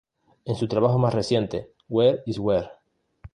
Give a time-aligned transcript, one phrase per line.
[0.45, 2.71] En su trabajo más reciente "Where is Where?